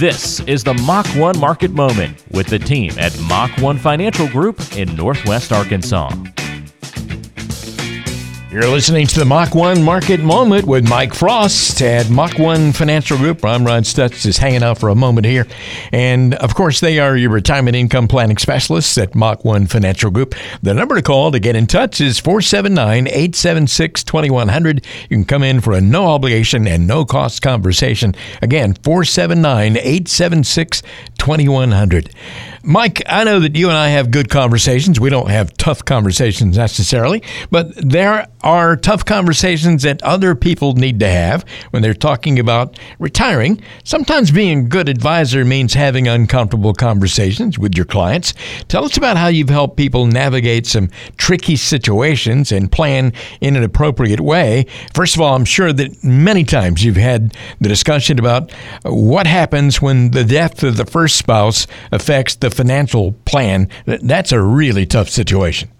This 0.00 0.40
is 0.46 0.64
the 0.64 0.72
Mach 0.72 1.06
1 1.08 1.38
Market 1.38 1.72
Moment 1.72 2.24
with 2.30 2.46
the 2.46 2.58
team 2.58 2.90
at 2.98 3.14
Mach 3.28 3.50
1 3.58 3.76
Financial 3.76 4.26
Group 4.28 4.58
in 4.74 4.96
Northwest 4.96 5.52
Arkansas. 5.52 6.08
You're 8.50 8.66
listening 8.66 9.06
to 9.06 9.20
the 9.20 9.24
Mach 9.24 9.54
1 9.54 9.80
Market 9.84 10.18
Moment 10.18 10.66
with 10.66 10.88
Mike 10.88 11.14
Frost 11.14 11.80
at 11.82 12.10
Mach 12.10 12.36
1 12.36 12.72
Financial 12.72 13.16
Group. 13.16 13.44
I'm 13.44 13.64
Ron 13.64 13.84
Stutz, 13.84 14.22
just 14.22 14.40
hanging 14.40 14.64
out 14.64 14.76
for 14.76 14.88
a 14.88 14.94
moment 14.96 15.24
here. 15.24 15.46
And 15.92 16.34
of 16.34 16.56
course, 16.56 16.80
they 16.80 16.98
are 16.98 17.16
your 17.16 17.30
retirement 17.30 17.76
income 17.76 18.08
planning 18.08 18.38
specialists 18.38 18.98
at 18.98 19.14
Mach 19.14 19.44
1 19.44 19.68
Financial 19.68 20.10
Group. 20.10 20.34
The 20.64 20.74
number 20.74 20.96
to 20.96 21.02
call 21.02 21.30
to 21.30 21.38
get 21.38 21.54
in 21.54 21.68
touch 21.68 22.00
is 22.00 22.18
479 22.18 23.06
876 23.06 24.02
2100. 24.02 24.84
You 25.02 25.16
can 25.16 25.24
come 25.24 25.44
in 25.44 25.60
for 25.60 25.72
a 25.72 25.80
no 25.80 26.06
obligation 26.06 26.66
and 26.66 26.88
no 26.88 27.04
cost 27.04 27.42
conversation. 27.42 28.16
Again, 28.42 28.74
479 28.74 29.76
876 29.76 30.82
2100. 31.20 32.10
Mike, 32.62 33.02
I 33.06 33.24
know 33.24 33.40
that 33.40 33.56
you 33.56 33.68
and 33.68 33.76
I 33.76 33.88
have 33.88 34.10
good 34.10 34.28
conversations. 34.28 35.00
We 35.00 35.08
don't 35.08 35.30
have 35.30 35.56
tough 35.56 35.84
conversations 35.84 36.58
necessarily, 36.58 37.22
but 37.50 37.74
there 37.74 38.26
are 38.42 38.76
tough 38.76 39.04
conversations 39.04 39.82
that 39.82 40.02
other 40.02 40.34
people 40.34 40.74
need 40.74 41.00
to 41.00 41.08
have 41.08 41.44
when 41.70 41.82
they're 41.82 41.94
talking 41.94 42.38
about 42.38 42.78
retiring. 42.98 43.62
Sometimes 43.84 44.30
being 44.30 44.58
a 44.58 44.62
good 44.62 44.88
advisor 44.90 45.44
means 45.44 45.72
having 45.72 46.06
uncomfortable 46.06 46.74
conversations 46.74 47.58
with 47.58 47.76
your 47.76 47.86
clients. 47.86 48.34
Tell 48.68 48.84
us 48.84 48.96
about 48.96 49.16
how 49.16 49.28
you've 49.28 49.48
helped 49.48 49.76
people 49.78 50.06
navigate 50.06 50.66
some 50.66 50.90
tricky 51.16 51.56
situations 51.56 52.52
and 52.52 52.70
plan 52.70 53.12
in 53.40 53.56
an 53.56 53.62
appropriate 53.62 54.20
way. 54.20 54.66
First 54.94 55.16
of 55.16 55.22
all, 55.22 55.34
I'm 55.34 55.46
sure 55.46 55.72
that 55.72 56.02
many 56.04 56.44
times 56.44 56.84
you've 56.84 56.96
had 56.96 57.34
the 57.60 57.68
discussion 57.68 58.18
about 58.18 58.52
what 58.84 59.26
happens 59.26 59.80
when 59.80 60.10
the 60.10 60.24
death 60.24 60.62
of 60.62 60.76
the 60.76 60.86
first 60.86 61.09
spouse 61.10 61.66
affects 61.92 62.36
the 62.36 62.50
financial 62.50 63.12
plan, 63.24 63.68
that's 63.86 64.32
a 64.32 64.42
really 64.42 64.86
tough 64.86 65.08
situation. 65.08 65.70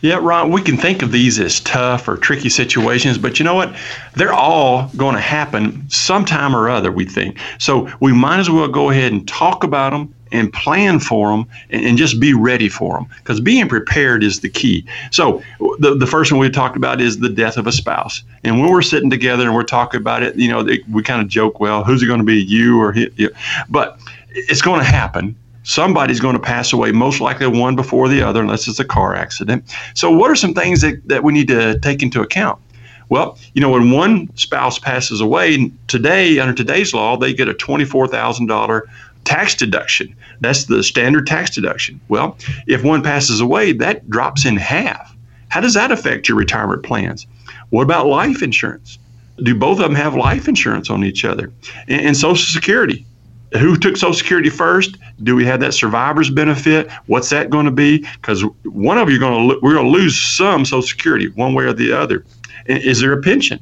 Yeah, 0.00 0.18
Ron, 0.20 0.50
we 0.50 0.60
can 0.60 0.76
think 0.76 1.02
of 1.02 1.12
these 1.12 1.38
as 1.38 1.60
tough 1.60 2.08
or 2.08 2.16
tricky 2.16 2.48
situations, 2.48 3.16
but 3.18 3.38
you 3.38 3.44
know 3.44 3.54
what? 3.54 3.74
They're 4.14 4.32
all 4.32 4.90
going 4.96 5.14
to 5.14 5.20
happen 5.20 5.88
sometime 5.88 6.54
or 6.54 6.68
other, 6.68 6.90
we 6.90 7.04
think. 7.04 7.38
So 7.58 7.90
we 8.00 8.12
might 8.12 8.40
as 8.40 8.50
well 8.50 8.68
go 8.68 8.90
ahead 8.90 9.12
and 9.12 9.26
talk 9.26 9.64
about 9.64 9.90
them 9.90 10.14
and 10.32 10.52
plan 10.52 10.98
for 10.98 11.30
them 11.30 11.46
and, 11.70 11.96
just 11.96 12.18
be 12.18 12.32
ready 12.32 12.68
for 12.68 12.96
them 12.96 13.06
because 13.18 13.38
being 13.38 13.68
prepared 13.68 14.24
is 14.24 14.40
the 14.40 14.48
key. 14.48 14.84
So 15.10 15.42
the, 15.78 15.94
the 15.94 16.06
first 16.06 16.32
one 16.32 16.40
we 16.40 16.50
talked 16.50 16.76
about 16.76 17.00
is 17.00 17.18
the 17.18 17.28
death 17.28 17.58
of 17.58 17.66
a 17.66 17.72
spouse. 17.72 18.22
And 18.42 18.60
when 18.60 18.70
we're 18.70 18.82
sitting 18.82 19.10
together 19.10 19.44
and 19.44 19.54
we're 19.54 19.62
talking 19.62 20.00
about 20.00 20.22
it, 20.22 20.34
you 20.36 20.48
know, 20.48 20.66
we 20.90 21.02
kind 21.02 21.20
of 21.20 21.28
joke, 21.28 21.60
well, 21.60 21.84
who's 21.84 22.02
it 22.02 22.06
going 22.06 22.20
to 22.20 22.24
be, 22.24 22.42
you 22.42 22.80
or 22.80 22.92
he? 22.92 23.10
But 23.68 24.00
it's 24.30 24.62
going 24.62 24.80
to 24.80 24.86
happen 24.86 25.36
somebody's 25.64 26.20
going 26.20 26.34
to 26.34 26.42
pass 26.42 26.72
away, 26.72 26.92
most 26.92 27.20
likely 27.20 27.46
one 27.46 27.76
before 27.76 28.08
the 28.08 28.20
other, 28.22 28.40
unless 28.40 28.66
it's 28.66 28.80
a 28.80 28.84
car 28.84 29.14
accident. 29.14 29.64
So, 29.94 30.10
what 30.10 30.30
are 30.30 30.34
some 30.34 30.54
things 30.54 30.80
that, 30.80 31.06
that 31.08 31.22
we 31.22 31.32
need 31.32 31.48
to 31.48 31.78
take 31.80 32.02
into 32.02 32.20
account? 32.20 32.58
Well, 33.08 33.38
you 33.52 33.60
know, 33.60 33.70
when 33.70 33.90
one 33.90 34.34
spouse 34.36 34.78
passes 34.78 35.20
away, 35.20 35.70
today, 35.86 36.38
under 36.38 36.54
today's 36.54 36.94
law, 36.94 37.16
they 37.16 37.34
get 37.34 37.48
a 37.48 37.54
$24,000 37.54 38.82
tax 39.24 39.54
deduction. 39.54 40.14
That's 40.40 40.64
the 40.64 40.82
standard 40.82 41.26
tax 41.26 41.50
deduction. 41.50 42.00
Well, 42.08 42.36
if 42.66 42.82
one 42.82 43.02
passes 43.02 43.40
away, 43.40 43.72
that 43.72 44.08
drops 44.08 44.44
in 44.44 44.56
half. 44.56 45.14
How 45.48 45.60
does 45.60 45.74
that 45.74 45.92
affect 45.92 46.28
your 46.28 46.38
retirement 46.38 46.82
plans? 46.82 47.26
What 47.70 47.82
about 47.82 48.06
life 48.06 48.42
insurance? 48.42 48.98
Do 49.42 49.54
both 49.54 49.78
of 49.78 49.84
them 49.84 49.94
have 49.94 50.14
life 50.14 50.48
insurance 50.48 50.90
on 50.90 51.04
each 51.04 51.24
other? 51.24 51.52
And, 51.88 52.00
and 52.06 52.16
Social 52.16 52.46
Security 52.52 53.06
who 53.58 53.76
took 53.76 53.96
Social 53.96 54.14
Security 54.14 54.50
first? 54.50 54.96
Do 55.22 55.36
we 55.36 55.44
have 55.44 55.60
that 55.60 55.74
survivor's 55.74 56.30
benefit? 56.30 56.90
What's 57.06 57.30
that 57.30 57.50
going 57.50 57.66
to 57.66 57.72
be? 57.72 58.06
Because 58.14 58.42
one 58.64 58.98
of 58.98 59.10
you 59.10 59.18
going 59.18 59.48
to 59.48 59.58
we're 59.62 59.74
going 59.74 59.86
to 59.86 59.90
lose 59.90 60.18
some 60.18 60.64
Social 60.64 60.82
Security 60.82 61.28
one 61.28 61.54
way 61.54 61.64
or 61.64 61.72
the 61.72 61.92
other. 61.92 62.24
Is 62.66 63.00
there 63.00 63.12
a 63.12 63.20
pension? 63.20 63.60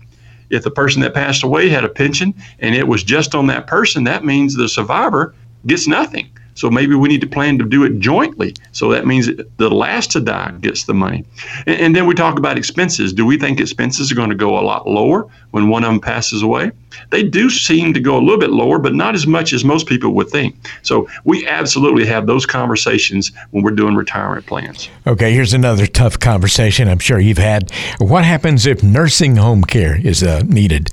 If 0.50 0.64
the 0.64 0.70
person 0.70 1.00
that 1.02 1.14
passed 1.14 1.42
away 1.42 1.68
had 1.68 1.84
a 1.84 1.88
pension 1.88 2.34
and 2.58 2.74
it 2.74 2.88
was 2.88 3.04
just 3.04 3.34
on 3.34 3.46
that 3.48 3.66
person, 3.66 4.04
that 4.04 4.24
means 4.24 4.56
the 4.56 4.68
survivor 4.68 5.34
gets 5.66 5.86
nothing. 5.86 6.30
So 6.60 6.70
maybe 6.70 6.94
we 6.94 7.08
need 7.08 7.22
to 7.22 7.26
plan 7.26 7.56
to 7.58 7.64
do 7.64 7.84
it 7.84 8.00
jointly. 8.00 8.54
So 8.72 8.90
that 8.90 9.06
means 9.06 9.30
the 9.56 9.70
last 9.70 10.10
to 10.12 10.20
die 10.20 10.50
gets 10.60 10.84
the 10.84 10.92
money. 10.92 11.24
And, 11.66 11.80
and, 11.80 11.96
then 11.96 12.06
we 12.06 12.14
talk 12.14 12.38
about 12.38 12.58
expenses. 12.58 13.14
Do 13.14 13.24
we 13.24 13.38
think 13.38 13.60
expenses 13.60 14.12
are 14.12 14.14
going 14.14 14.28
to 14.28 14.36
go 14.36 14.58
a 14.58 14.60
lot 14.60 14.86
lower 14.86 15.26
when 15.52 15.70
one 15.70 15.84
of 15.84 15.90
them 15.90 16.00
passes 16.00 16.42
away? 16.42 16.72
They 17.08 17.22
do 17.22 17.48
seem 17.48 17.94
to 17.94 18.00
go 18.00 18.18
a 18.18 18.20
little 18.20 18.38
bit 18.38 18.50
lower, 18.50 18.78
but 18.78 18.94
not 18.94 19.14
as 19.14 19.26
much 19.26 19.54
as 19.54 19.64
most 19.64 19.86
people 19.86 20.12
would 20.14 20.28
think. 20.28 20.54
So 20.82 21.08
we 21.24 21.46
absolutely 21.46 22.04
have 22.06 22.26
those 22.26 22.44
conversations 22.44 23.32
when 23.52 23.64
we're 23.64 23.70
doing 23.70 23.94
retirement 23.94 24.44
plans. 24.44 24.90
Okay, 25.06 25.32
here's 25.32 25.54
another 25.54 25.86
tough 25.86 26.18
conversation 26.18 26.88
I'm 26.88 26.98
sure 26.98 27.18
you've 27.18 27.38
had. 27.38 27.70
What 27.98 28.24
happens 28.24 28.66
if 28.66 28.82
nursing 28.82 29.36
home 29.36 29.64
care 29.64 29.98
is 29.98 30.22
uh, 30.22 30.42
needed? 30.46 30.90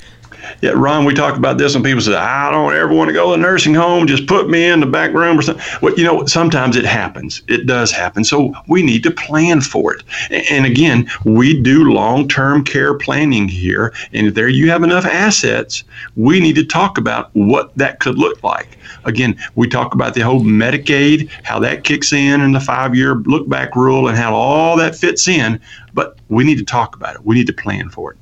Yeah, 0.62 0.72
Ron, 0.72 1.06
we 1.06 1.14
talk 1.14 1.38
about 1.38 1.58
this, 1.58 1.76
and 1.76 1.84
people 1.84 2.02
say, 2.02 2.16
"I 2.16 2.50
don't 2.52 2.74
ever 2.74 2.94
want 2.94 3.10
to 3.10 3.14
go 3.14 3.32
to 3.32 3.32
the 3.32 3.38
nursing 3.38 3.74
home. 3.74 4.08
Just 4.08 4.28
put 4.28 4.50
me 4.50 4.66
in 4.66 4.80
the 4.80 4.86
back 4.86 5.14
room 5.14 5.38
or 5.38 5.42
something." 5.42 5.64
Well, 5.82 5.94
you 5.96 6.04
know, 6.04 6.26
sometimes 6.26 6.76
it 6.76 6.86
happens. 6.86 7.42
It 7.48 7.66
does 7.66 7.92
happen. 7.92 8.24
So 8.24 8.54
we 8.68 8.82
need 8.82 9.04
to 9.04 9.12
plan 9.12 9.62
for 9.62 9.94
it. 9.94 10.04
And 10.50 10.66
again, 10.66 11.10
we 11.26 11.60
do 11.60 11.92
long-term 11.92 12.64
care 12.64 12.94
planning 12.94 13.48
here, 13.48 13.94
and 14.14 14.28
if 14.28 14.34
there 14.34 14.48
you 14.48 14.70
have 14.70 14.84
enough 14.84 15.06
assets, 15.06 15.84
we 16.16 16.40
need 16.40 16.56
to 16.56 16.64
talk 16.64 16.98
about 16.98 17.30
what 17.34 17.72
that 17.78 18.00
could 18.00 18.18
look 18.18 18.44
like. 18.44 18.78
Again, 19.06 19.38
we 19.56 19.68
talk 19.68 19.94
about 19.94 20.14
the 20.14 20.22
whole 20.22 20.42
Medicaid, 20.42 21.30
how 21.44 21.60
that 21.60 21.84
kicks 21.84 22.14
in, 22.14 22.42
and 22.42 22.54
the 22.54 22.60
five-year 22.60 23.16
look-back 23.26 23.76
rule, 23.76 24.08
and 24.08 24.18
how 24.18 24.34
all 24.34 24.76
that 24.78 24.96
fits 24.96 25.28
in. 25.28 25.60
But 25.94 26.18
we 26.30 26.44
need 26.44 26.58
to 26.58 26.66
talk 26.66 26.96
about 26.96 27.16
it. 27.16 27.26
We 27.26 27.36
need 27.36 27.48
to 27.48 27.54
plan 27.54 27.90
for 27.90 28.12
it. 28.12 28.18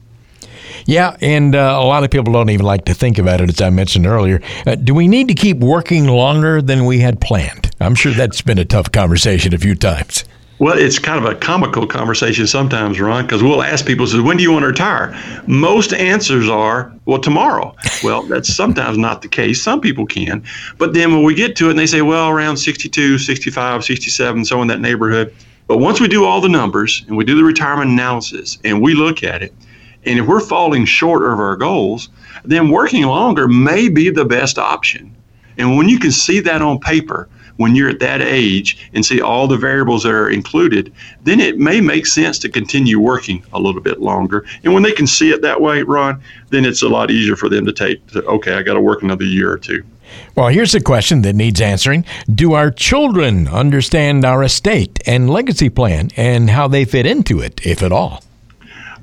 Yeah, 0.85 1.17
and 1.21 1.55
uh, 1.55 1.79
a 1.79 1.85
lot 1.85 2.03
of 2.03 2.11
people 2.11 2.33
don't 2.33 2.49
even 2.49 2.65
like 2.65 2.85
to 2.85 2.93
think 2.93 3.17
about 3.17 3.41
it, 3.41 3.49
as 3.49 3.61
I 3.61 3.69
mentioned 3.69 4.05
earlier. 4.05 4.41
Uh, 4.65 4.75
do 4.75 4.93
we 4.93 5.07
need 5.07 5.27
to 5.29 5.33
keep 5.33 5.57
working 5.57 6.07
longer 6.07 6.61
than 6.61 6.85
we 6.85 6.99
had 6.99 7.19
planned? 7.21 7.71
I'm 7.79 7.95
sure 7.95 8.11
that's 8.11 8.41
been 8.41 8.59
a 8.59 8.65
tough 8.65 8.91
conversation 8.91 9.53
a 9.53 9.57
few 9.57 9.75
times. 9.75 10.23
Well, 10.57 10.77
it's 10.77 10.99
kind 10.99 11.23
of 11.23 11.29
a 11.29 11.35
comical 11.35 11.85
conversation 11.85 12.47
sometimes, 12.47 12.97
Ron, 12.97 13.25
because 13.25 13.43
we'll 13.43 13.61
ask 13.61 13.85
people, 13.85 14.07
"says 14.07 14.21
When 14.21 14.37
do 14.37 14.43
you 14.43 14.53
want 14.53 14.63
to 14.63 14.67
retire?" 14.67 15.13
Most 15.47 15.93
answers 15.93 16.47
are, 16.47 16.93
"Well, 17.03 17.19
tomorrow." 17.19 17.75
Well, 18.05 18.23
that's 18.23 18.53
sometimes 18.53 18.97
not 18.97 19.21
the 19.21 19.27
case. 19.27 19.61
Some 19.61 19.81
people 19.81 20.05
can, 20.05 20.43
but 20.77 20.93
then 20.93 21.13
when 21.13 21.23
we 21.23 21.33
get 21.33 21.57
to 21.57 21.67
it, 21.67 21.71
and 21.71 21.79
they 21.79 21.85
say, 21.85 22.01
"Well, 22.01 22.29
around 22.29 22.55
62, 22.55 23.17
65, 23.17 23.83
67, 23.83 24.45
so 24.45 24.61
in 24.61 24.69
that 24.69 24.79
neighborhood." 24.79 25.33
But 25.67 25.77
once 25.77 25.99
we 25.99 26.07
do 26.07 26.23
all 26.23 26.39
the 26.39 26.49
numbers 26.49 27.03
and 27.07 27.17
we 27.17 27.25
do 27.25 27.35
the 27.35 27.43
retirement 27.43 27.91
analysis 27.91 28.57
and 28.63 28.81
we 28.81 28.93
look 28.93 29.23
at 29.23 29.41
it, 29.41 29.53
and 30.05 30.19
if 30.19 30.25
we're 30.25 30.39
falling 30.39 30.85
short 30.85 31.23
of 31.23 31.39
our 31.39 31.55
goals, 31.55 32.09
then 32.43 32.69
working 32.69 33.03
longer 33.03 33.47
may 33.47 33.89
be 33.89 34.09
the 34.09 34.25
best 34.25 34.57
option. 34.57 35.15
And 35.57 35.77
when 35.77 35.89
you 35.89 35.99
can 35.99 36.11
see 36.11 36.39
that 36.41 36.61
on 36.61 36.79
paper, 36.79 37.29
when 37.57 37.75
you're 37.75 37.89
at 37.89 37.99
that 37.99 38.21
age 38.21 38.89
and 38.93 39.05
see 39.05 39.21
all 39.21 39.47
the 39.47 39.57
variables 39.57 40.03
that 40.03 40.11
are 40.11 40.29
included, 40.29 40.93
then 41.23 41.39
it 41.39 41.57
may 41.57 41.79
make 41.79 42.05
sense 42.05 42.37
to 42.39 42.49
continue 42.49 42.99
working 42.99 43.43
a 43.53 43.59
little 43.59 43.81
bit 43.81 44.01
longer. 44.01 44.45
And 44.63 44.73
when 44.73 44.83
they 44.83 44.91
can 44.91 45.07
see 45.07 45.31
it 45.31 45.41
that 45.41 45.61
way, 45.61 45.83
Ron, 45.83 46.21
then 46.49 46.65
it's 46.65 46.81
a 46.81 46.89
lot 46.89 47.11
easier 47.11 47.35
for 47.35 47.49
them 47.49 47.65
to 47.65 47.71
take, 47.71 48.05
to, 48.07 48.23
okay, 48.25 48.55
I 48.55 48.61
got 48.61 48.73
to 48.73 48.81
work 48.81 49.03
another 49.03 49.23
year 49.23 49.51
or 49.51 49.57
two. 49.57 49.83
Well, 50.35 50.49
here's 50.49 50.75
a 50.75 50.81
question 50.81 51.21
that 51.23 51.33
needs 51.33 51.61
answering. 51.61 52.05
Do 52.29 52.53
our 52.53 52.71
children 52.71 53.47
understand 53.47 54.23
our 54.23 54.43
estate 54.43 54.99
and 55.07 55.29
legacy 55.29 55.69
plan 55.69 56.11
and 56.15 56.49
how 56.49 56.67
they 56.67 56.85
fit 56.85 57.05
into 57.05 57.39
it, 57.39 57.65
if 57.65 57.81
at 57.81 57.91
all? 57.91 58.21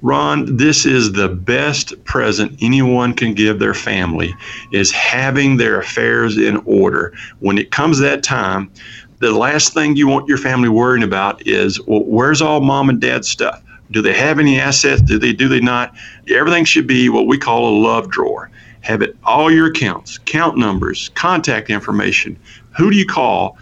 Ron, 0.02 0.56
this 0.56 0.84
is 0.84 1.12
the 1.12 1.28
best 1.28 2.04
present 2.04 2.58
anyone 2.60 3.14
can 3.14 3.34
give 3.34 3.60
their 3.60 3.72
family 3.72 4.34
is 4.72 4.90
having 4.90 5.56
their 5.56 5.78
affairs 5.78 6.36
in 6.36 6.56
order. 6.64 7.14
When 7.38 7.56
it 7.56 7.70
comes 7.70 8.00
that 8.00 8.24
time, 8.24 8.72
the 9.20 9.30
last 9.30 9.74
thing 9.74 9.94
you 9.94 10.08
want 10.08 10.28
your 10.28 10.38
family 10.38 10.68
worrying 10.68 11.04
about 11.04 11.46
is, 11.46 11.80
well, 11.86 12.02
where's 12.04 12.42
all 12.42 12.60
mom 12.60 12.88
and 12.88 13.00
dad's 13.00 13.28
stuff? 13.28 13.62
Do 13.92 14.02
they 14.02 14.14
have 14.14 14.40
any 14.40 14.58
assets? 14.58 15.00
Do 15.02 15.18
they 15.18 15.32
do 15.32 15.48
they 15.48 15.60
not? 15.60 15.94
Everything 16.28 16.64
should 16.64 16.88
be 16.88 17.08
what 17.08 17.28
we 17.28 17.38
call 17.38 17.68
a 17.68 17.78
love 17.78 18.10
drawer. 18.10 18.50
Have 18.80 19.02
it 19.02 19.16
all 19.22 19.52
your 19.52 19.68
accounts, 19.68 20.18
count 20.18 20.58
numbers, 20.58 21.10
contact 21.10 21.70
information. 21.70 22.36
Who 22.76 22.90
do 22.90 22.96
you 22.96 23.06
call? 23.06 23.56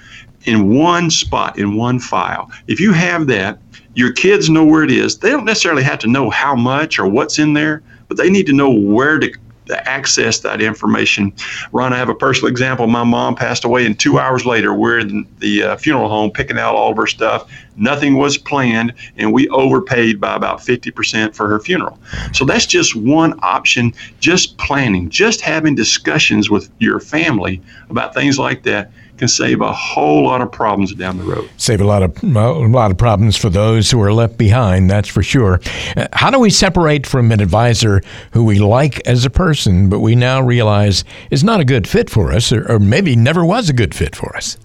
In 0.44 0.74
one 0.74 1.10
spot, 1.10 1.58
in 1.58 1.76
one 1.76 1.98
file. 1.98 2.50
If 2.66 2.80
you 2.80 2.92
have 2.92 3.26
that, 3.28 3.58
your 3.94 4.12
kids 4.12 4.48
know 4.48 4.64
where 4.64 4.82
it 4.82 4.90
is. 4.90 5.18
They 5.18 5.30
don't 5.30 5.44
necessarily 5.44 5.82
have 5.82 5.98
to 6.00 6.06
know 6.06 6.30
how 6.30 6.54
much 6.54 6.98
or 6.98 7.06
what's 7.06 7.38
in 7.38 7.54
there, 7.54 7.82
but 8.08 8.16
they 8.16 8.30
need 8.30 8.46
to 8.46 8.52
know 8.52 8.70
where 8.70 9.18
to, 9.18 9.32
to 9.66 9.88
access 9.88 10.40
that 10.40 10.62
information. 10.62 11.32
Ron, 11.72 11.92
I 11.92 11.96
have 11.96 12.08
a 12.08 12.14
personal 12.14 12.50
example. 12.50 12.86
My 12.86 13.04
mom 13.04 13.34
passed 13.34 13.64
away, 13.64 13.86
and 13.86 13.98
two 13.98 14.18
hours 14.18 14.46
later, 14.46 14.74
we're 14.74 15.00
in 15.00 15.26
the 15.38 15.62
uh, 15.62 15.76
funeral 15.76 16.08
home 16.08 16.30
picking 16.30 16.58
out 16.58 16.74
all 16.74 16.92
of 16.92 16.96
her 16.96 17.06
stuff. 17.06 17.50
Nothing 17.80 18.16
was 18.16 18.38
planned, 18.38 18.94
and 19.16 19.32
we 19.32 19.48
overpaid 19.48 20.20
by 20.20 20.36
about 20.36 20.60
50% 20.60 21.34
for 21.34 21.48
her 21.48 21.58
funeral. 21.58 21.98
So 22.32 22.44
that's 22.44 22.66
just 22.66 22.94
one 22.94 23.38
option, 23.42 23.92
just 24.20 24.56
planning, 24.58 25.08
just 25.08 25.40
having 25.40 25.74
discussions 25.74 26.50
with 26.50 26.70
your 26.78 27.00
family 27.00 27.60
about 27.88 28.14
things 28.14 28.38
like 28.38 28.62
that 28.64 28.92
can 29.20 29.28
save 29.28 29.60
a 29.60 29.70
whole 29.70 30.24
lot 30.24 30.40
of 30.40 30.50
problems 30.50 30.94
down 30.94 31.18
the 31.18 31.24
road. 31.24 31.48
Save 31.58 31.82
a 31.82 31.84
lot 31.84 32.02
of 32.02 32.22
a 32.24 32.52
lot 32.66 32.90
of 32.90 32.96
problems 32.96 33.36
for 33.36 33.50
those 33.50 33.90
who 33.90 34.00
are 34.00 34.14
left 34.14 34.38
behind. 34.38 34.90
That's 34.90 35.08
for 35.08 35.22
sure. 35.22 35.60
Uh, 35.94 36.08
how 36.14 36.30
do 36.30 36.38
we 36.38 36.48
separate 36.48 37.06
from 37.06 37.30
an 37.30 37.40
advisor 37.40 38.00
who 38.32 38.42
we 38.44 38.58
like 38.58 39.06
as 39.06 39.26
a 39.26 39.30
person, 39.30 39.90
but 39.90 40.00
we 40.00 40.14
now 40.14 40.40
realize 40.40 41.04
is 41.30 41.44
not 41.44 41.60
a 41.60 41.66
good 41.66 41.86
fit 41.86 42.08
for 42.08 42.32
us, 42.32 42.50
or, 42.50 42.66
or 42.72 42.78
maybe 42.78 43.14
never 43.14 43.44
was 43.44 43.68
a 43.68 43.74
good 43.74 43.94
fit 43.94 44.16
for 44.16 44.34
us? 44.34 44.56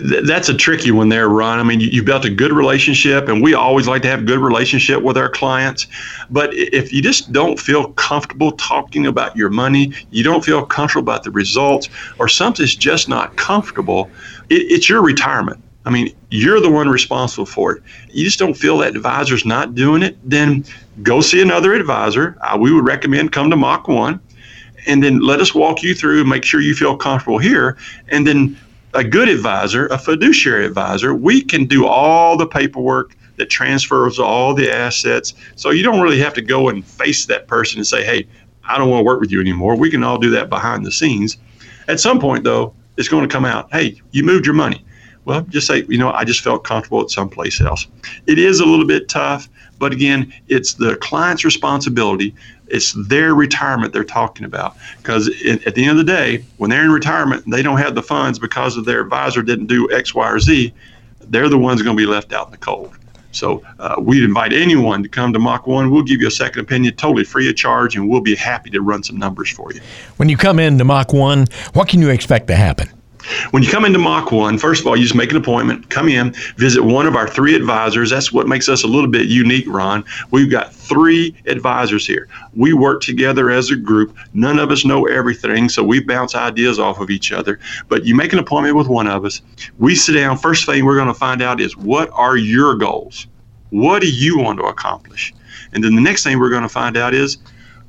That's 0.00 0.48
a 0.48 0.54
tricky 0.54 0.90
one 0.90 1.08
there, 1.08 1.28
Ron. 1.28 1.58
I 1.58 1.62
mean, 1.62 1.80
you, 1.80 1.88
you 1.88 2.02
built 2.02 2.24
a 2.24 2.30
good 2.30 2.52
relationship, 2.52 3.28
and 3.28 3.42
we 3.42 3.54
always 3.54 3.88
like 3.88 4.02
to 4.02 4.08
have 4.08 4.26
good 4.26 4.38
relationship 4.38 5.02
with 5.02 5.16
our 5.16 5.28
clients. 5.28 5.86
But 6.30 6.54
if 6.54 6.92
you 6.92 7.02
just 7.02 7.32
don't 7.32 7.58
feel 7.58 7.92
comfortable 7.92 8.52
talking 8.52 9.06
about 9.06 9.36
your 9.36 9.50
money, 9.50 9.92
you 10.10 10.22
don't 10.22 10.44
feel 10.44 10.64
comfortable 10.64 11.02
about 11.02 11.24
the 11.24 11.30
results, 11.30 11.88
or 12.18 12.28
something's 12.28 12.74
just 12.74 13.08
not 13.08 13.36
comfortable, 13.36 14.10
it, 14.48 14.62
it's 14.70 14.88
your 14.88 15.02
retirement. 15.02 15.62
I 15.84 15.90
mean, 15.90 16.14
you're 16.30 16.60
the 16.60 16.70
one 16.70 16.88
responsible 16.88 17.46
for 17.46 17.76
it. 17.76 17.82
You 18.10 18.24
just 18.24 18.38
don't 18.38 18.54
feel 18.54 18.78
that 18.78 18.94
advisor's 18.94 19.46
not 19.46 19.74
doing 19.74 20.02
it, 20.02 20.18
then 20.22 20.64
go 21.02 21.20
see 21.20 21.40
another 21.40 21.72
advisor. 21.72 22.36
Uh, 22.42 22.58
we 22.60 22.72
would 22.72 22.84
recommend 22.84 23.32
come 23.32 23.48
to 23.48 23.56
Mach 23.56 23.88
1 23.88 24.20
and 24.86 25.02
then 25.02 25.20
let 25.20 25.40
us 25.40 25.54
walk 25.54 25.82
you 25.82 25.94
through 25.94 26.20
and 26.20 26.28
make 26.28 26.44
sure 26.44 26.60
you 26.60 26.74
feel 26.74 26.96
comfortable 26.96 27.38
here. 27.38 27.76
And 28.08 28.26
then 28.26 28.58
a 28.94 29.04
good 29.04 29.28
advisor, 29.28 29.86
a 29.88 29.98
fiduciary 29.98 30.64
advisor, 30.66 31.14
we 31.14 31.42
can 31.42 31.66
do 31.66 31.86
all 31.86 32.36
the 32.36 32.46
paperwork 32.46 33.16
that 33.36 33.50
transfers 33.50 34.18
all 34.18 34.54
the 34.54 34.70
assets. 34.70 35.34
So 35.56 35.70
you 35.70 35.82
don't 35.82 36.00
really 36.00 36.18
have 36.18 36.34
to 36.34 36.42
go 36.42 36.68
and 36.68 36.84
face 36.84 37.26
that 37.26 37.46
person 37.46 37.78
and 37.78 37.86
say, 37.86 38.04
hey, 38.04 38.26
I 38.64 38.76
don't 38.78 38.90
want 38.90 39.00
to 39.00 39.04
work 39.04 39.20
with 39.20 39.30
you 39.30 39.40
anymore. 39.40 39.76
We 39.76 39.90
can 39.90 40.02
all 40.02 40.18
do 40.18 40.30
that 40.30 40.48
behind 40.48 40.84
the 40.84 40.92
scenes. 40.92 41.38
At 41.86 42.00
some 42.00 42.18
point, 42.18 42.44
though, 42.44 42.74
it's 42.96 43.08
going 43.08 43.26
to 43.26 43.32
come 43.32 43.44
out, 43.44 43.72
hey, 43.72 44.00
you 44.10 44.24
moved 44.24 44.44
your 44.44 44.54
money. 44.54 44.84
Well, 45.28 45.42
just 45.42 45.66
say, 45.66 45.84
you 45.90 45.98
know, 45.98 46.10
I 46.10 46.24
just 46.24 46.40
felt 46.40 46.64
comfortable 46.64 47.02
at 47.02 47.10
someplace 47.10 47.60
else. 47.60 47.86
It 48.26 48.38
is 48.38 48.60
a 48.60 48.64
little 48.64 48.86
bit 48.86 49.10
tough, 49.10 49.46
but 49.78 49.92
again, 49.92 50.32
it's 50.48 50.72
the 50.72 50.96
client's 50.96 51.44
responsibility 51.44 52.34
it's 52.70 52.92
their 52.92 53.34
retirement 53.34 53.92
they're 53.92 54.04
talking 54.04 54.44
about. 54.44 54.76
Because 54.98 55.28
at 55.66 55.74
the 55.74 55.84
end 55.84 55.98
of 55.98 56.06
the 56.06 56.12
day, 56.12 56.44
when 56.56 56.70
they're 56.70 56.84
in 56.84 56.90
retirement 56.90 57.44
and 57.44 57.52
they 57.52 57.62
don't 57.62 57.78
have 57.78 57.94
the 57.94 58.02
funds 58.02 58.38
because 58.38 58.76
of 58.76 58.84
their 58.84 59.00
advisor 59.00 59.42
didn't 59.42 59.66
do 59.66 59.90
X, 59.90 60.14
Y, 60.14 60.30
or 60.30 60.38
Z, 60.38 60.72
they're 61.20 61.48
the 61.48 61.58
ones 61.58 61.82
going 61.82 61.96
to 61.96 62.00
be 62.00 62.06
left 62.06 62.32
out 62.32 62.46
in 62.46 62.50
the 62.50 62.58
cold. 62.58 62.94
So 63.32 63.62
uh, 63.78 63.96
we'd 63.98 64.24
invite 64.24 64.52
anyone 64.52 65.02
to 65.02 65.08
come 65.08 65.32
to 65.34 65.38
Mach 65.38 65.66
1. 65.66 65.90
We'll 65.90 66.02
give 66.02 66.20
you 66.20 66.28
a 66.28 66.30
second 66.30 66.60
opinion 66.60 66.94
totally 66.96 67.24
free 67.24 67.48
of 67.48 67.56
charge, 67.56 67.96
and 67.96 68.08
we'll 68.08 68.22
be 68.22 68.34
happy 68.34 68.70
to 68.70 68.80
run 68.80 69.02
some 69.02 69.18
numbers 69.18 69.50
for 69.50 69.72
you. 69.72 69.80
When 70.16 70.28
you 70.28 70.36
come 70.36 70.58
in 70.58 70.78
to 70.78 70.84
Mach 70.84 71.12
1, 71.12 71.46
what 71.74 71.88
can 71.88 72.00
you 72.00 72.08
expect 72.08 72.46
to 72.48 72.56
happen? 72.56 72.88
When 73.50 73.62
you 73.62 73.70
come 73.70 73.84
into 73.84 73.98
Mach 73.98 74.32
1, 74.32 74.58
first 74.58 74.80
of 74.80 74.86
all, 74.86 74.96
you 74.96 75.02
just 75.02 75.14
make 75.14 75.30
an 75.30 75.36
appointment, 75.36 75.90
come 75.90 76.08
in, 76.08 76.32
visit 76.56 76.82
one 76.82 77.06
of 77.06 77.16
our 77.16 77.28
three 77.28 77.54
advisors. 77.54 78.10
That's 78.10 78.32
what 78.32 78.46
makes 78.46 78.68
us 78.68 78.84
a 78.84 78.86
little 78.86 79.10
bit 79.10 79.26
unique, 79.26 79.66
Ron. 79.68 80.04
We've 80.30 80.50
got 80.50 80.72
three 80.72 81.36
advisors 81.46 82.06
here. 82.06 82.28
We 82.54 82.72
work 82.72 83.02
together 83.02 83.50
as 83.50 83.70
a 83.70 83.76
group. 83.76 84.16
None 84.32 84.58
of 84.58 84.70
us 84.70 84.84
know 84.84 85.06
everything, 85.06 85.68
so 85.68 85.82
we 85.82 86.00
bounce 86.00 86.34
ideas 86.34 86.78
off 86.78 87.00
of 87.00 87.10
each 87.10 87.32
other. 87.32 87.58
But 87.88 88.04
you 88.04 88.14
make 88.14 88.32
an 88.32 88.38
appointment 88.38 88.76
with 88.76 88.88
one 88.88 89.06
of 89.06 89.24
us. 89.24 89.42
We 89.78 89.94
sit 89.94 90.12
down. 90.12 90.38
First 90.38 90.66
thing 90.66 90.84
we're 90.84 90.96
going 90.96 91.08
to 91.08 91.14
find 91.14 91.42
out 91.42 91.60
is 91.60 91.76
what 91.76 92.10
are 92.12 92.36
your 92.36 92.76
goals? 92.76 93.26
What 93.70 94.00
do 94.00 94.10
you 94.10 94.38
want 94.38 94.58
to 94.58 94.64
accomplish? 94.64 95.34
And 95.72 95.84
then 95.84 95.94
the 95.94 96.00
next 96.00 96.24
thing 96.24 96.38
we're 96.38 96.50
going 96.50 96.62
to 96.62 96.68
find 96.68 96.96
out 96.96 97.14
is 97.14 97.38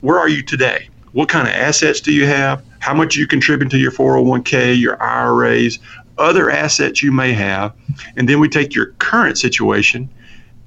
where 0.01 0.19
are 0.19 0.29
you 0.29 0.41
today? 0.41 0.89
What 1.13 1.29
kind 1.29 1.47
of 1.47 1.53
assets 1.53 2.01
do 2.01 2.11
you 2.11 2.25
have? 2.25 2.63
How 2.79 2.93
much 2.93 3.15
you 3.15 3.27
contribute 3.27 3.69
to 3.71 3.77
your 3.77 3.91
401k, 3.91 4.79
your 4.79 5.01
IRAs, 5.01 5.79
other 6.17 6.49
assets 6.49 7.01
you 7.01 7.11
may 7.11 7.31
have, 7.33 7.73
and 8.15 8.27
then 8.27 8.39
we 8.39 8.49
take 8.49 8.75
your 8.75 8.87
current 8.99 9.37
situation. 9.37 10.09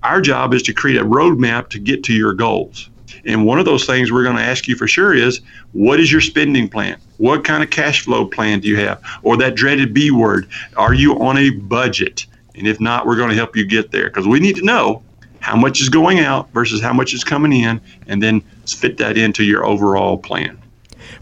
Our 0.03 0.21
job 0.21 0.55
is 0.55 0.63
to 0.65 0.73
create 0.73 1.01
a 1.01 1.05
roadmap 1.05 1.69
to 1.71 1.79
get 1.79 2.03
to 2.05 2.13
your 2.13 2.33
goals. 2.33 2.89
And 3.25 3.47
one 3.47 3.59
of 3.59 3.65
those 3.65 3.87
things 3.87 4.11
we're 4.11 4.25
going 4.25 4.37
to 4.37 4.43
ask 4.43 4.67
you 4.67 4.75
for 4.75 4.89
sure 4.89 5.15
is 5.15 5.41
what 5.73 6.01
is 6.01 6.11
your 6.11 6.21
spending 6.21 6.69
plan? 6.69 6.99
What 7.19 7.45
kind 7.45 7.63
of 7.63 7.71
cash 7.71 8.03
flow 8.03 8.27
plan 8.27 8.61
do 8.61 8.69
you 8.69 8.77
have? 8.79 9.03
Or 9.23 9.37
that 9.37 9.55
dreaded 9.55 9.95
B 9.95 10.11
word, 10.11 10.49
are 10.77 10.95
you 10.95 11.21
on 11.21 11.39
a 11.39 11.51
budget? 11.51 12.27
And 12.55 12.67
if 12.67 12.81
not, 12.81 13.07
we're 13.07 13.17
going 13.17 13.31
to 13.31 13.37
help 13.37 13.57
you 13.57 13.67
get 13.67 13.93
there 13.93 14.05
because 14.05 14.27
we 14.27 14.41
need 14.41 14.57
to 14.57 14.65
know 14.65 15.03
how 15.41 15.57
much 15.57 15.81
is 15.81 15.89
going 15.89 16.21
out 16.21 16.51
versus 16.53 16.81
how 16.81 16.93
much 16.93 17.15
is 17.15 17.25
coming 17.25 17.53
in 17.53 17.81
and 18.07 18.23
then 18.23 18.41
fit 18.67 18.97
that 18.99 19.17
into 19.17 19.45
your 19.45 19.65
overall 19.65 20.17
plan. 20.17 20.62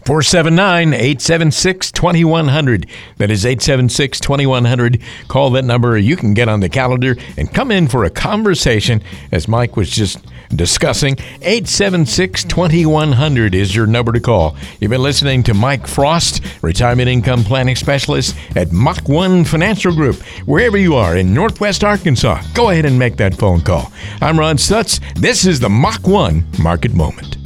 479 0.05 0.93
876 0.93 1.91
2100. 1.91 2.87
That 3.17 3.31
is 3.31 3.45
876 3.45 4.19
2100. 4.19 5.01
Call 5.27 5.49
that 5.51 5.65
number. 5.65 5.97
You 5.97 6.15
can 6.15 6.33
get 6.33 6.49
on 6.49 6.59
the 6.59 6.69
calendar 6.69 7.15
and 7.37 7.53
come 7.53 7.71
in 7.71 7.87
for 7.87 8.03
a 8.03 8.09
conversation, 8.09 9.01
as 9.31 9.47
Mike 9.47 9.75
was 9.75 9.89
just 9.89 10.19
discussing. 10.55 11.15
876 11.41 12.43
2100 12.43 13.55
is 13.55 13.75
your 13.75 13.87
number 13.87 14.11
to 14.11 14.19
call. 14.19 14.55
You've 14.79 14.91
been 14.91 15.03
listening 15.03 15.43
to 15.43 15.53
Mike 15.53 15.87
Frost, 15.87 16.43
Retirement 16.61 17.09
Income 17.09 17.43
Planning 17.43 17.75
Specialist 17.75 18.35
at 18.55 18.71
Mach 18.71 19.07
1 19.07 19.45
Financial 19.45 19.93
Group. 19.93 20.21
Wherever 20.45 20.77
you 20.77 20.95
are 20.95 21.17
in 21.17 21.33
Northwest 21.33 21.83
Arkansas, 21.83 22.41
go 22.53 22.69
ahead 22.69 22.85
and 22.85 22.97
make 22.97 23.17
that 23.17 23.35
phone 23.35 23.61
call. 23.61 23.91
I'm 24.21 24.39
Ron 24.39 24.57
Stutz. 24.57 24.99
This 25.15 25.45
is 25.45 25.59
the 25.59 25.69
Mach 25.69 26.07
1 26.07 26.45
Market 26.59 26.93
Moment. 26.93 27.40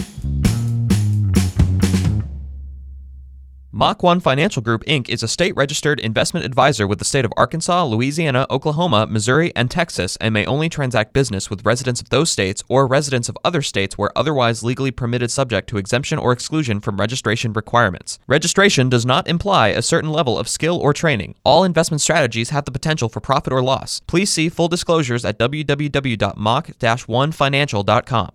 Mach 3.77 4.01
1 4.01 4.21
Financial 4.21 4.61
Group 4.61 4.85
Inc. 4.85 5.09
is 5.09 5.21
a 5.21 5.27
state 5.27 5.53
registered 5.57 5.99
investment 5.99 6.45
advisor 6.45 6.87
with 6.87 6.97
the 6.97 7.03
state 7.03 7.25
of 7.25 7.33
Arkansas, 7.35 7.83
Louisiana, 7.83 8.47
Oklahoma, 8.49 9.05
Missouri, 9.05 9.51
and 9.53 9.69
Texas 9.69 10.15
and 10.21 10.33
may 10.33 10.45
only 10.45 10.69
transact 10.69 11.11
business 11.11 11.49
with 11.49 11.65
residents 11.65 11.99
of 11.99 12.07
those 12.07 12.31
states 12.31 12.63
or 12.69 12.87
residents 12.87 13.27
of 13.27 13.37
other 13.43 13.61
states 13.61 13.97
where 13.97 14.17
otherwise 14.17 14.63
legally 14.63 14.91
permitted 14.91 15.29
subject 15.29 15.67
to 15.67 15.77
exemption 15.77 16.17
or 16.17 16.31
exclusion 16.31 16.79
from 16.79 16.95
registration 16.95 17.51
requirements. 17.51 18.17
Registration 18.27 18.87
does 18.87 19.05
not 19.05 19.27
imply 19.27 19.67
a 19.67 19.81
certain 19.81 20.09
level 20.09 20.39
of 20.39 20.47
skill 20.47 20.77
or 20.77 20.93
training. 20.93 21.35
All 21.43 21.65
investment 21.65 21.99
strategies 21.99 22.51
have 22.51 22.63
the 22.63 22.71
potential 22.71 23.09
for 23.09 23.19
profit 23.19 23.51
or 23.51 23.61
loss. 23.61 23.99
Please 24.07 24.31
see 24.31 24.47
full 24.47 24.69
disclosures 24.69 25.25
at 25.25 25.37
www.mach-1financial.com. 25.37 28.29